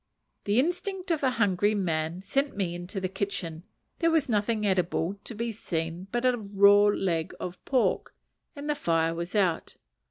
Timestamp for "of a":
1.11-1.29